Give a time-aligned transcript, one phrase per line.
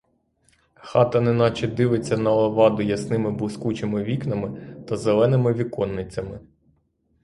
[0.91, 6.39] Хата неначе дивиться на леваду ясними блискучими вікнами та зеленими віконницями.